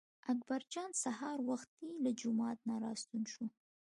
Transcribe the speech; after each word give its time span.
اکبر 0.31 0.61
جان 0.73 0.91
سهار 1.03 1.37
وختي 1.49 1.87
له 2.03 2.11
جومات 2.21 2.57
نه 2.67 2.75
راستون 2.85 3.23
شو. 3.33 3.45